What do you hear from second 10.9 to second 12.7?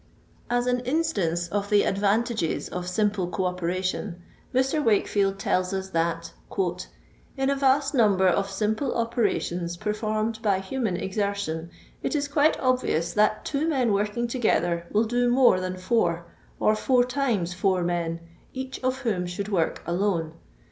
exertion, it is quite